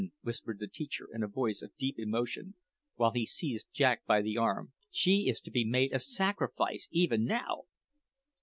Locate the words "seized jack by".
3.23-4.19